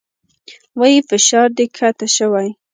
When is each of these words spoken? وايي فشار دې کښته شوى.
وايي 0.79 0.99
فشار 1.09 1.47
دې 1.57 1.65
کښته 1.75 2.07
شوى. 2.15 2.47